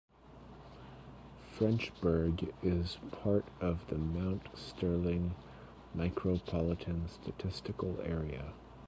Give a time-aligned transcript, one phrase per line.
[1.53, 5.35] Frenchburg is part of the Mount Sterling
[5.95, 8.51] Micropolitan Statistical Area.